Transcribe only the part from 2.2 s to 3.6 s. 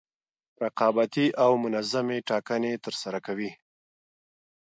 ټاکنې ترسره کوي.